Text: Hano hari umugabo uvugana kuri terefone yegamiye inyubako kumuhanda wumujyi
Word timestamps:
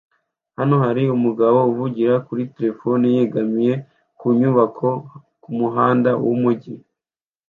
Hano 0.57 0.75
hari 0.83 1.03
umugabo 1.17 1.57
uvugana 1.71 2.15
kuri 2.27 2.43
terefone 2.55 3.05
yegamiye 3.15 3.73
inyubako 4.31 4.87
kumuhanda 5.43 6.11
wumujyi 6.25 6.73